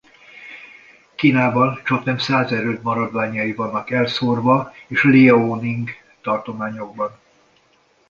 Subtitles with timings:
[1.15, 5.89] Kínában csaknem száz erőd maradványai vannak elszórva és Liaoning
[6.21, 7.19] tartományokban.